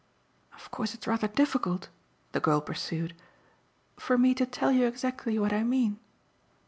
Of 0.55 0.71
course 0.71 0.95
it's 0.95 1.05
rather 1.05 1.27
difficult," 1.27 1.89
the 2.31 2.39
girl 2.39 2.59
pursued, 2.59 3.13
"for 3.97 4.17
me 4.17 4.33
to 4.33 4.47
tell 4.47 4.71
you 4.71 4.87
exactly 4.87 5.37
what 5.37 5.53
I 5.53 5.61
mean." 5.61 5.99